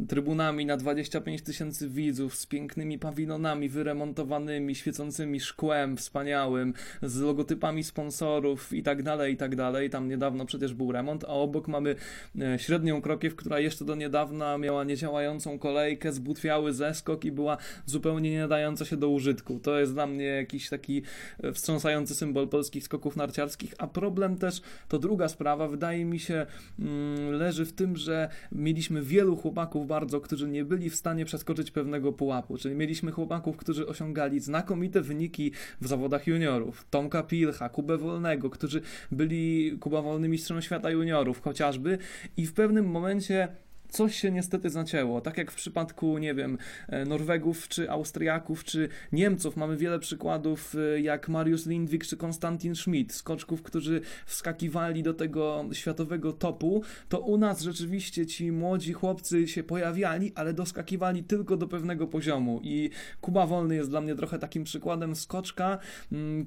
e, 0.00 0.06
trybunami 0.06 0.66
na 0.66 0.76
25 0.76 1.42
tysięcy 1.42 1.88
widzów, 1.88 2.34
z 2.34 2.46
pięknymi 2.46 2.98
pawilonami 2.98 3.68
wyremontowanymi, 3.68 4.74
świecącymi 4.74 5.40
szkłem 5.40 5.96
wspaniałym, 5.96 6.74
z 7.02 7.20
logotypami 7.20 7.84
sponsorów 7.84 8.72
i 8.72 8.82
tak 8.82 9.02
dalej, 9.02 9.34
i 9.34 9.36
tak 9.36 9.56
dalej. 9.56 9.90
Tam 9.90 10.08
niedawno 10.08 10.46
przecież 10.46 10.74
był 10.74 10.92
remont, 10.92 11.24
a 11.24 11.28
obok 11.28 11.68
mamy 11.68 11.94
e, 12.40 12.58
średnią 12.58 13.02
krokiew, 13.02 13.36
która 13.36 13.60
jeszcze 13.60 13.84
do 13.84 13.94
niedawna 13.94 14.58
miała 14.58 14.84
niedziałającą 14.84 15.58
kolejkę, 15.58 16.12
zbutwiały 16.12 16.72
zeskok 16.72 17.24
i 17.24 17.32
była 17.32 17.56
zupełnie 17.86 18.30
nie 18.30 18.40
nadająca 18.40 18.84
się 18.84 18.96
do 18.96 19.08
użytku. 19.08 19.60
To 19.62 19.80
jest 19.80 19.92
dla 19.92 20.06
mnie 20.06 20.24
jakiś 20.24 20.68
taki 20.68 21.02
e, 21.42 21.52
wstrząsający 21.52 22.14
symbol 22.14 22.48
polskich 22.70 22.84
skoków 22.84 23.16
narciarskich, 23.16 23.74
a 23.78 23.86
problem 23.86 24.38
też, 24.38 24.62
to 24.88 24.98
druga 24.98 25.28
sprawa, 25.28 25.68
wydaje 25.68 26.04
mi 26.04 26.18
się, 26.18 26.46
mm, 26.78 27.32
leży 27.32 27.66
w 27.66 27.72
tym, 27.72 27.96
że 27.96 28.28
mieliśmy 28.52 29.02
wielu 29.02 29.36
chłopaków 29.36 29.86
bardzo, 29.86 30.20
którzy 30.20 30.48
nie 30.48 30.64
byli 30.64 30.90
w 30.90 30.96
stanie 30.96 31.24
przeskoczyć 31.24 31.70
pewnego 31.70 32.12
pułapu, 32.12 32.58
czyli 32.58 32.74
mieliśmy 32.74 33.12
chłopaków, 33.12 33.56
którzy 33.56 33.86
osiągali 33.86 34.40
znakomite 34.40 35.00
wyniki 35.00 35.52
w 35.80 35.86
zawodach 35.86 36.26
juniorów, 36.26 36.86
Tomka 36.90 37.22
Pilcha, 37.22 37.68
Kubę 37.68 37.98
Wolnego, 37.98 38.50
którzy 38.50 38.80
byli 39.12 39.76
Kuba 39.80 40.02
Wolny 40.02 40.28
mistrzem 40.28 40.62
świata 40.62 40.90
juniorów 40.90 41.42
chociażby. 41.42 41.98
I 42.36 42.46
w 42.46 42.52
pewnym 42.52 42.86
momencie 42.86 43.48
coś 43.90 44.16
się 44.16 44.30
niestety 44.30 44.70
zacięło. 44.70 45.20
Tak 45.20 45.38
jak 45.38 45.50
w 45.50 45.54
przypadku, 45.54 46.18
nie 46.18 46.34
wiem, 46.34 46.58
e, 46.88 47.04
Norwegów, 47.04 47.68
czy 47.68 47.90
Austriaków, 47.90 48.64
czy 48.64 48.88
Niemców, 49.12 49.56
mamy 49.56 49.76
wiele 49.76 49.98
przykładów 49.98 50.74
e, 50.74 51.00
jak 51.00 51.28
Mariusz 51.28 51.66
Lindwik 51.66 52.06
czy 52.06 52.16
Konstantin 52.16 52.74
Schmidt, 52.74 53.12
skoczków, 53.12 53.62
którzy 53.62 54.00
wskakiwali 54.26 55.02
do 55.02 55.14
tego 55.14 55.64
światowego 55.72 56.32
topu, 56.32 56.82
to 57.08 57.20
u 57.20 57.38
nas 57.38 57.60
rzeczywiście 57.60 58.26
ci 58.26 58.52
młodzi 58.52 58.92
chłopcy 58.92 59.48
się 59.48 59.62
pojawiali, 59.62 60.32
ale 60.34 60.52
doskakiwali 60.52 61.24
tylko 61.24 61.56
do 61.56 61.68
pewnego 61.68 62.06
poziomu. 62.06 62.60
I 62.62 62.90
Kuba 63.20 63.46
Wolny 63.46 63.74
jest 63.74 63.90
dla 63.90 64.00
mnie 64.00 64.14
trochę 64.14 64.38
takim 64.38 64.64
przykładem 64.64 65.16
skoczka, 65.16 65.78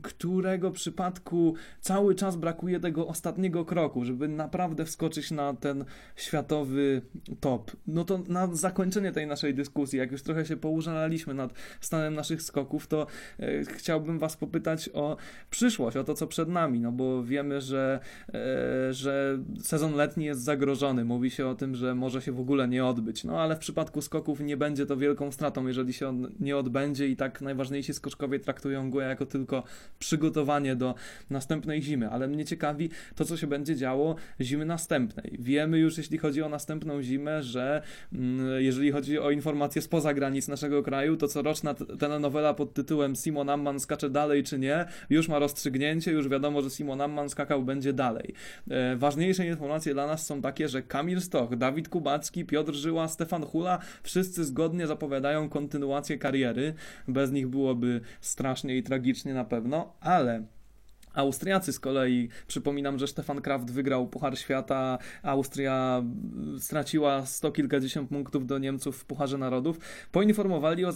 którego 0.02 0.72
przypadku 0.72 1.56
cały 1.82 2.16
czas 2.16 2.36
brakuje 2.36 2.80
tego 2.80 3.08
ostatniego 3.08 3.66
kroku, 3.66 4.06
żeby 4.06 4.28
naprawdę 4.28 4.86
wskoczyć 4.86 5.32
na 5.32 5.54
ten 5.54 5.86
światowy 6.16 7.02
top. 7.36 7.72
No 7.88 8.06
to 8.06 8.20
na 8.28 8.56
zakończenie 8.56 9.12
tej 9.12 9.28
naszej 9.28 9.54
dyskusji, 9.54 10.00
jak 10.00 10.12
już 10.12 10.22
trochę 10.22 10.46
się 10.46 10.58
poużalaliśmy 10.58 11.34
nad 11.34 11.54
stanem 11.82 12.13
naszych 12.13 12.42
skoków, 12.42 12.88
to 12.88 13.08
e, 13.40 13.63
chciałbym 13.66 14.20
Was 14.20 14.38
popytać 14.38 14.90
o 14.94 15.18
przyszłość, 15.50 15.98
o 15.98 16.04
to, 16.04 16.13
co 16.13 16.28
przed 16.28 16.50
nami, 16.50 16.80
no 16.80 16.92
bo 16.92 17.24
wiemy, 17.24 17.62
że, 17.62 18.00
e, 18.34 18.94
że 18.94 19.40
sezon 19.62 19.94
letni 19.96 20.25
jest 20.25 20.42
zagrożony. 20.42 21.06
Mówi 21.06 21.32
się 21.32 21.48
o 21.48 21.56
tym, 21.56 21.75
że 21.75 21.96
może 21.96 22.22
się 22.22 22.32
w 22.32 22.40
ogóle 22.40 22.68
nie 22.68 22.86
odbyć, 22.86 23.24
no 23.24 23.42
ale 23.42 23.56
w 23.56 23.60
przypadku 23.60 24.02
skoków 24.02 24.40
nie 24.40 24.58
będzie 24.58 24.86
to 24.86 24.98
wielką 24.98 25.32
stratą, 25.32 25.68
jeżeli 25.68 25.94
się 25.94 26.08
on 26.08 26.32
nie 26.40 26.58
odbędzie 26.58 27.08
i 27.08 27.16
tak 27.16 27.42
najważniejsi 27.42 27.94
skoczkowie 27.94 28.40
traktują 28.40 28.92
go 28.92 29.02
jako 29.02 29.25
tylko 29.25 29.63
przygotowanie 30.00 30.75
do 30.75 30.96
następnej 31.30 31.82
zimy, 31.82 32.10
ale 32.10 32.28
mnie 32.28 32.46
ciekawi 32.46 32.90
to, 33.16 33.25
co 33.25 33.38
się 33.38 33.48
będzie 33.48 33.75
działo 33.75 34.16
zimy 34.42 34.66
następnej. 34.66 35.38
Wiemy 35.40 35.80
już, 35.80 35.98
jeśli 35.98 36.18
chodzi 36.18 36.42
o 36.42 36.50
następną 36.50 37.02
zimę, 37.02 37.23
że 37.44 37.82
mm, 38.13 38.62
jeżeli 38.62 38.92
chodzi 38.92 39.20
o 39.20 39.32
informacje 39.32 39.82
spoza 39.82 40.13
granic 40.13 40.48
naszego 40.48 40.84
kraju, 40.84 41.18
to 41.18 41.27
coroczna 41.27 41.74
telenowela 41.74 42.53
pod 42.53 42.74
tytułem 42.74 43.15
Simon 43.15 43.50
Amman 43.50 43.80
skacze 43.80 44.10
dalej 44.10 44.44
czy 44.44 44.60
nie, 44.60 44.86
już 45.10 45.30
ma 45.30 45.39
rozstrzygnięcie, 45.39 46.12
już 46.12 46.30
wiadomo, 46.30 46.62
że 46.62 46.70
Simon 46.70 47.01
Amman 47.01 47.30
skakał 47.30 47.63
będzie 47.63 47.94
dalej. 47.94 48.34
E, 48.70 48.96
ważniejsze 48.96 49.48
informacje 49.48 49.94
dla 49.94 50.08
nas 50.08 50.25
są 50.25 50.42
takie, 50.42 50.70
że 50.70 50.82
Kamil 50.82 51.22
Stoch, 51.22 51.56
Dawid 51.56 51.89
Kubacki, 51.89 52.46
Piotr 52.46 52.74
Żyła, 52.74 53.08
Stefan 53.08 53.44
Hula, 53.44 53.80
wszyscy 54.03 54.46
zgodnie 54.46 54.88
zapowiadają 54.88 55.50
kontynuację 55.50 56.18
kariery. 56.18 56.74
Bez 57.08 57.32
nich 57.32 57.48
byłoby 57.48 58.01
strasznie 58.22 58.77
i 58.77 58.84
tragicznie 58.84 59.34
na 59.34 59.46
pewno, 59.46 59.94
ale 60.00 60.44
Austriacy 61.13 61.74
z 61.74 61.79
kolei, 61.79 62.29
przypominam, 62.48 63.00
że 63.00 63.08
Stefan 63.08 63.41
Kraft 63.41 63.72
wygrał 63.72 64.08
Puchar 64.08 64.38
Świata, 64.38 64.98
Austria 65.24 66.03
straciła 66.60 67.25
sto 67.25 67.51
kilkadziesiąt 67.51 68.10
punktów 68.10 68.48
do 68.48 68.58
Niemców 68.58 68.98
w 68.98 69.05
Pucharze 69.05 69.38
Narodów, 69.38 69.79
poinformowali 70.12 70.86
o 70.86 70.91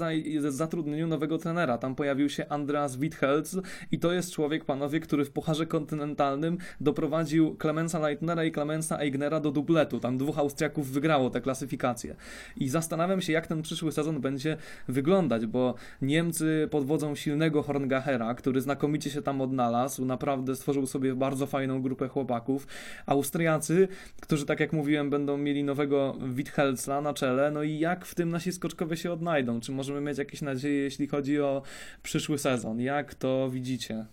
zatrudnieniu 0.50 1.08
nowego 1.08 1.38
trenera. 1.38 1.78
Tam 1.78 1.96
pojawił 1.96 2.30
się 2.30 2.50
Andreas 2.50 2.98
Withelz 2.98 3.58
i 3.92 4.00
to 4.00 4.12
jest 4.12 4.32
człowiek, 4.32 4.66
panowie, 4.66 5.00
który 5.00 5.26
w 5.26 5.32
Pucharze 5.32 5.66
Kontynentalnym 5.66 6.58
doprowadził 6.82 7.58
Clemensa 7.62 8.00
Leitnera 8.00 8.44
i 8.44 8.52
Clemensa 8.52 9.00
Eignera 9.00 9.40
do 9.40 9.52
dubletu. 9.52 10.00
Tam 10.00 10.18
dwóch 10.18 10.38
Austriaków 10.38 10.92
wygrało 10.92 11.30
te 11.30 11.42
klasyfikacje. 11.42 12.16
I 12.58 12.70
zastanawiam 12.70 13.22
się, 13.22 13.34
jak 13.34 13.48
ten 13.48 13.62
przyszły 13.62 13.92
sezon 13.92 14.22
będzie 14.22 14.58
wyglądać, 14.88 15.46
bo 15.46 15.76
Niemcy 16.02 16.68
pod 16.72 16.86
wodzą 16.86 17.16
silnego 17.16 17.64
Horngachera, 17.64 18.34
który 18.34 18.62
znakomicie 18.62 19.10
się 19.10 19.22
tam 19.22 19.42
odnalazł, 19.42 20.06
naprawdę 20.08 20.56
stworzył 20.56 20.88
sobie 20.88 21.16
bardzo 21.16 21.48
fajną 21.48 21.82
grupę 21.82 22.08
chłopaków. 22.08 22.68
Austriacy, 23.06 23.88
którzy 24.22 24.46
tak 24.46 24.60
jak 24.60 24.74
mówiłem, 24.74 25.10
będą 25.10 25.38
mieli 25.38 25.64
nowego 25.64 26.18
Withelsa 26.28 27.02
na 27.02 27.14
czele. 27.14 27.52
No 27.52 27.64
i 27.64 27.80
jak 27.80 28.06
w 28.06 28.16
tym 28.16 28.30
nasi 28.30 28.52
skoczkowie 28.52 28.98
się 28.98 29.12
odnajdą? 29.12 29.60
Czy 29.60 29.72
możemy 29.72 30.02
mieć 30.02 30.18
jakieś 30.18 30.42
nadzieje, 30.42 30.82
jeśli 30.84 31.08
chodzi 31.08 31.42
o 31.42 31.62
przyszły 32.04 32.38
sezon? 32.38 32.80
Jak 32.80 33.16
to 33.16 33.50
widzicie? 33.50 34.06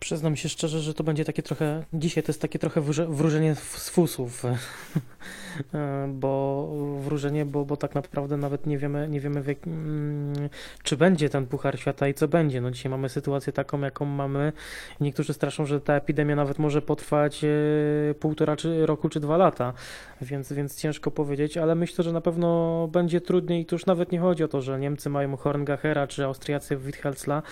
Przyznam 0.00 0.36
się 0.36 0.48
szczerze, 0.48 0.80
że 0.80 0.94
to 0.94 1.04
będzie 1.04 1.24
takie 1.24 1.42
trochę, 1.42 1.84
dzisiaj 1.92 2.22
to 2.22 2.32
jest 2.32 2.42
takie 2.42 2.58
trochę 2.58 2.80
wróżenie 3.08 3.54
z 3.54 3.88
fusów, 3.88 4.42
bo 6.08 6.68
wróżenie, 7.00 7.44
bo, 7.46 7.64
bo 7.64 7.76
tak 7.76 7.94
naprawdę 7.94 8.36
nawet 8.36 8.66
nie 8.66 8.78
wiemy, 8.78 9.08
nie 9.08 9.20
wiemy 9.20 9.42
jak, 9.46 9.66
mm, 9.66 10.48
czy 10.82 10.96
będzie 10.96 11.28
ten 11.28 11.46
Puchar 11.46 11.78
Świata 11.78 12.08
i 12.08 12.14
co 12.14 12.28
będzie. 12.28 12.60
No 12.60 12.70
dzisiaj 12.70 12.90
mamy 12.90 13.08
sytuację 13.08 13.52
taką, 13.52 13.80
jaką 13.80 14.04
mamy. 14.04 14.52
Niektórzy 15.00 15.32
straszą, 15.32 15.66
że 15.66 15.80
ta 15.80 15.94
epidemia 15.94 16.36
nawet 16.36 16.58
może 16.58 16.82
potrwać 16.82 17.44
e, 17.44 17.48
półtora 18.14 18.56
czy 18.56 18.86
roku 18.86 19.08
czy 19.08 19.20
dwa 19.20 19.36
lata, 19.36 19.72
więc, 20.20 20.52
więc 20.52 20.80
ciężko 20.80 21.10
powiedzieć, 21.10 21.56
ale 21.56 21.74
myślę, 21.74 22.04
że 22.04 22.12
na 22.12 22.20
pewno 22.20 22.88
będzie 22.92 23.20
trudniej. 23.20 23.66
Tu 23.66 23.74
już 23.74 23.86
nawet 23.86 24.12
nie 24.12 24.20
chodzi 24.20 24.44
o 24.44 24.48
to, 24.48 24.62
że 24.62 24.78
Niemcy 24.78 25.10
mają 25.10 25.36
Horngachera 25.36 26.06
czy 26.06 26.24
Austriacy 26.24 26.76
Witthelsla. 26.76 27.42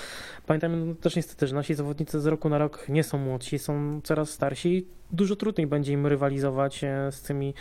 Pamiętajmy 0.46 0.76
no, 0.76 0.94
też 0.94 1.16
niestety, 1.16 1.46
że 1.46 1.54
nasi 1.54 1.74
zawodnicy 1.74 2.20
z 2.20 2.26
roku 2.26 2.48
na 2.48 2.58
rok 2.58 2.88
nie 2.88 3.04
są 3.04 3.18
młodsi, 3.18 3.58
są 3.58 4.00
coraz 4.04 4.30
starsi 4.30 4.86
dużo 5.12 5.36
trudniej 5.36 5.66
będzie 5.66 5.92
im 5.92 6.06
rywalizować 6.06 6.84
e, 6.84 7.12
z 7.12 7.22
tymi 7.22 7.54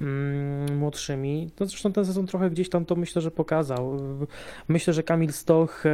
mm, 0.00 0.78
młodszymi. 0.78 1.50
No 1.60 1.66
zresztą 1.66 1.92
ten 1.92 2.04
sezon 2.04 2.26
trochę 2.26 2.50
gdzieś 2.50 2.68
tam 2.68 2.84
to 2.84 2.96
myślę, 2.96 3.22
że 3.22 3.30
pokazał. 3.30 3.98
Myślę, 4.68 4.94
że 4.94 5.02
Kamil 5.02 5.32
Stoch 5.32 5.86
e, 5.86 5.90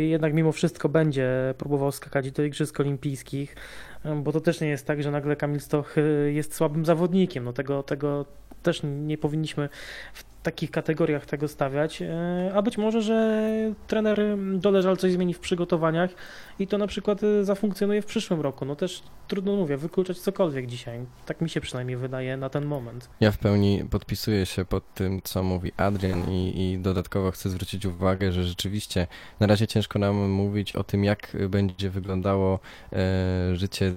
jednak 0.00 0.34
mimo 0.34 0.52
wszystko 0.52 0.88
będzie 0.88 1.54
próbował 1.58 1.92
skakać 1.92 2.30
do 2.30 2.44
Igrzysk 2.44 2.80
Olimpijskich, 2.80 3.56
e, 4.04 4.14
bo 4.14 4.32
to 4.32 4.40
też 4.40 4.60
nie 4.60 4.68
jest 4.68 4.86
tak, 4.86 5.02
że 5.02 5.10
nagle 5.10 5.36
Kamil 5.36 5.60
Stoch 5.60 5.96
jest 6.26 6.54
słabym 6.54 6.84
zawodnikiem. 6.84 7.44
No 7.44 7.52
tego, 7.52 7.82
tego 7.82 8.24
też 8.62 8.80
nie 8.84 9.18
powinniśmy 9.18 9.68
w 10.12 10.31
takich 10.42 10.70
kategoriach 10.70 11.26
tego 11.26 11.48
stawiać, 11.48 12.02
e, 12.02 12.52
a 12.54 12.62
być 12.62 12.78
może, 12.78 13.02
że 13.02 13.42
trener 13.86 14.18
Doleżal 14.54 14.96
coś 14.96 15.12
zmieni 15.12 15.34
w 15.34 15.38
przygotowaniach 15.38 16.10
i 16.58 16.66
to 16.66 16.78
na 16.78 16.86
przykład 16.86 17.24
e, 17.24 17.44
zafunkcjonuje 17.44 18.02
w 18.02 18.06
przyszłym 18.06 18.40
roku. 18.40 18.64
No 18.64 18.76
też 18.76 19.02
trudno 19.28 19.56
mówię, 19.56 19.76
wykluczać 19.76 20.18
cokolwiek 20.18 20.66
dzisiaj. 20.66 21.06
Tak 21.26 21.40
mi 21.40 21.50
się 21.50 21.60
przynajmniej 21.60 21.96
wydaje 21.96 22.36
na 22.36 22.48
ten 22.48 22.64
moment. 22.64 23.10
Ja 23.20 23.30
w 23.30 23.38
pełni 23.38 23.84
podpisuję 23.90 24.46
się 24.46 24.64
pod 24.64 24.94
tym, 24.94 25.20
co 25.24 25.42
mówi 25.42 25.72
Adrian 25.76 26.30
i, 26.30 26.72
i 26.72 26.78
dodatkowo 26.78 27.30
chcę 27.30 27.50
zwrócić 27.50 27.86
uwagę, 27.86 28.32
że 28.32 28.44
rzeczywiście 28.44 29.06
na 29.40 29.46
razie 29.46 29.66
ciężko 29.66 29.98
nam 29.98 30.30
mówić 30.30 30.76
o 30.76 30.84
tym, 30.84 31.04
jak 31.04 31.36
będzie 31.48 31.90
wyglądało 31.90 32.60
e, 32.92 33.56
życie 33.56 33.94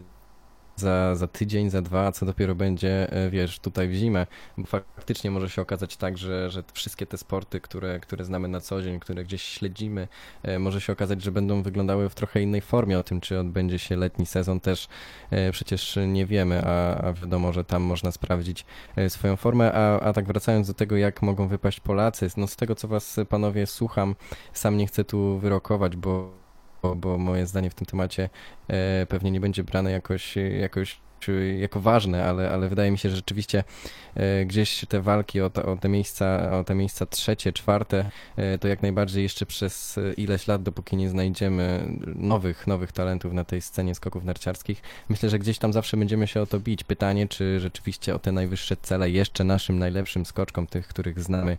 za, 0.75 1.15
za 1.15 1.27
tydzień, 1.27 1.69
za 1.69 1.81
dwa, 1.81 2.07
a 2.07 2.11
co 2.11 2.25
dopiero 2.25 2.55
będzie, 2.55 3.11
e, 3.13 3.29
wiesz, 3.29 3.59
tutaj 3.59 3.87
w 3.87 3.93
zimę, 3.93 4.27
bo 4.57 4.65
faktycznie 4.67 5.31
może 5.31 5.49
się 5.49 5.61
okazać 5.61 5.97
tak, 5.97 6.17
że, 6.17 6.49
że 6.49 6.63
wszystkie 6.73 7.05
te 7.05 7.17
sporty, 7.17 7.61
które, 7.61 7.99
które 7.99 8.25
znamy 8.25 8.47
na 8.47 8.61
co 8.61 8.81
dzień, 8.81 8.99
które 8.99 9.23
gdzieś 9.23 9.41
śledzimy, 9.41 10.07
e, 10.43 10.59
może 10.59 10.81
się 10.81 10.93
okazać, 10.93 11.21
że 11.21 11.31
będą 11.31 11.63
wyglądały 11.63 12.09
w 12.09 12.15
trochę 12.15 12.41
innej 12.41 12.61
formie. 12.61 12.99
O 12.99 13.03
tym, 13.03 13.21
czy 13.21 13.39
odbędzie 13.39 13.79
się 13.79 13.95
letni 13.95 14.25
sezon 14.25 14.59
też 14.59 14.87
e, 15.31 15.51
przecież 15.51 15.99
nie 16.07 16.25
wiemy, 16.25 16.61
a, 16.65 16.97
a 16.97 17.13
wiadomo, 17.13 17.53
że 17.53 17.63
tam 17.63 17.83
można 17.83 18.11
sprawdzić 18.11 18.65
swoją 19.09 19.35
formę, 19.35 19.73
a, 19.73 19.99
a 19.99 20.13
tak 20.13 20.27
wracając 20.27 20.67
do 20.67 20.73
tego, 20.73 20.97
jak 20.97 21.21
mogą 21.21 21.47
wypaść 21.47 21.79
Polacy, 21.79 22.27
no 22.37 22.47
z 22.47 22.55
tego, 22.55 22.75
co 22.75 22.87
was 22.87 23.19
panowie 23.29 23.67
słucham, 23.67 24.15
sam 24.53 24.77
nie 24.77 24.87
chcę 24.87 25.03
tu 25.03 25.39
wyrokować, 25.39 25.95
bo 25.95 26.44
bo, 26.95 27.17
moje 27.17 27.47
zdanie 27.47 27.69
w 27.69 27.73
tym 27.73 27.85
temacie 27.85 28.29
e, 28.67 29.05
pewnie 29.05 29.31
nie 29.31 29.39
będzie 29.39 29.63
brane 29.63 29.91
jakoś, 29.91 30.35
jakoś 30.59 30.99
czy 31.25 31.57
jako 31.59 31.81
ważne, 31.81 32.25
ale, 32.25 32.51
ale 32.51 32.69
wydaje 32.69 32.91
mi 32.91 32.97
się, 32.97 33.09
że 33.09 33.15
rzeczywiście 33.15 33.63
e, 34.15 34.45
gdzieś 34.45 34.85
te 34.89 35.01
walki 35.01 35.41
o, 35.41 35.49
te- 35.49 35.65
o 35.65 35.77
te 35.77 35.89
miejsca, 35.89 36.51
o 36.59 36.63
te 36.63 36.75
miejsca 36.75 37.05
trzecie, 37.05 37.53
czwarte, 37.53 38.09
e, 38.35 38.57
to 38.57 38.67
jak 38.67 38.81
najbardziej 38.81 39.23
jeszcze 39.23 39.45
przez 39.45 39.97
e, 39.97 40.13
ileś 40.13 40.47
lat, 40.47 40.63
dopóki 40.63 40.95
nie 40.97 41.09
znajdziemy 41.09 41.87
nowych, 42.15 42.67
nowych 42.67 42.91
talentów 42.91 43.33
na 43.33 43.43
tej 43.43 43.61
scenie 43.61 43.95
skoków 43.95 44.23
narciarskich, 44.23 44.81
myślę, 45.09 45.29
że 45.29 45.39
gdzieś 45.39 45.57
tam 45.57 45.73
zawsze 45.73 45.97
będziemy 45.97 46.27
się 46.27 46.41
o 46.41 46.45
to 46.45 46.59
bić. 46.59 46.83
Pytanie, 46.83 47.27
czy 47.27 47.59
rzeczywiście 47.59 48.15
o 48.15 48.19
te 48.19 48.31
najwyższe 48.31 48.77
cele 48.77 49.09
jeszcze 49.09 49.43
naszym 49.43 49.79
najlepszym 49.79 50.25
skoczkom, 50.25 50.67
tych, 50.67 50.87
których 50.87 51.19
znamy 51.19 51.57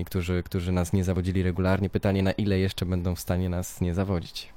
i 0.00 0.04
którzy, 0.04 0.42
którzy 0.42 0.72
nas 0.72 0.92
nie 0.92 1.04
zawodzili 1.04 1.42
regularnie, 1.42 1.90
pytanie, 1.90 2.22
na 2.22 2.32
ile 2.32 2.58
jeszcze 2.58 2.86
będą 2.86 3.14
w 3.14 3.20
stanie 3.20 3.48
nas 3.48 3.80
nie 3.80 3.94
zawodzić. 3.94 4.52